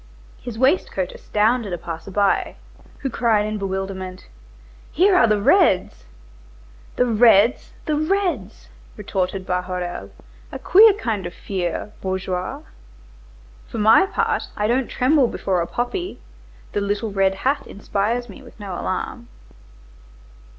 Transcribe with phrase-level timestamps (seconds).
[0.41, 2.55] His waistcoat astounded a passer by,
[3.01, 4.29] who cried in bewilderment:—
[4.91, 6.05] "Here are the reds!"
[6.95, 8.67] "The reds, the reds!"
[8.97, 10.09] retorted Bahorel.
[10.51, 12.61] "A queer kind of fear, bourgeois.
[13.67, 16.19] For my part I don't tremble before a poppy,
[16.71, 19.27] the little red hat inspires me with no alarm.